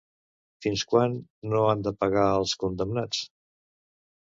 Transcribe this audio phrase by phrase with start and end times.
[0.65, 1.17] Fins quan
[1.51, 3.23] no han de pagar els condemnats?